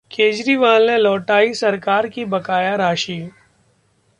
[0.11, 3.19] केजरीवाल ने लौटायी सरकार की बकाया राशि